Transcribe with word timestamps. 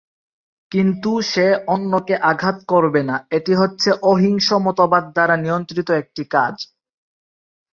কিন্তু 0.71 1.11
সে 1.23 1.45
অন্যকে 1.67 2.15
আঘাত 2.23 2.57
করবে 2.67 3.01
না- 3.03 3.23
এটি 3.31 3.53
হচ্ছে 3.55 3.89
অহিংস 4.03 4.47
মতবাদ 4.65 5.03
দ্বারা 5.11 5.35
নিয়ন্ত্রিত 5.37 5.89
একটি 6.01 6.23
কাজ। 6.31 6.55